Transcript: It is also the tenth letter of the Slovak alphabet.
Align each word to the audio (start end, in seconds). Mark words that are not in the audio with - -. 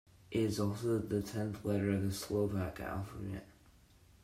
It 0.31 0.39
is 0.39 0.59
also 0.59 0.97
the 0.97 1.21
tenth 1.21 1.63
letter 1.63 1.91
of 1.91 2.01
the 2.01 2.11
Slovak 2.11 2.79
alphabet. 2.79 3.45